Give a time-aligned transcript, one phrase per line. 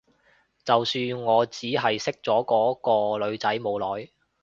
[0.65, 4.09] 就算我只係識咗嗰個女仔冇耐